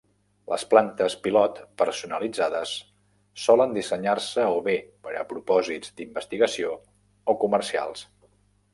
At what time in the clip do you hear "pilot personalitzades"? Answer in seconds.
1.27-2.73